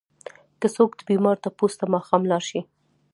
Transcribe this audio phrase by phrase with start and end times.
[0.59, 2.61] که څوک د بيمار تپوس ته ماښام لاړ شي؛